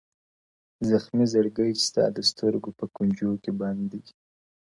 زخمي 0.89 1.25
زړگی 1.33 1.71
چي 1.79 1.83
ستا 1.89 2.03
د 2.13 2.17
سترگو 2.29 2.71
په 2.79 2.85
کونجو 2.95 3.29
کي 3.43 3.51
بند 3.59 3.81
دی~ 3.91 4.01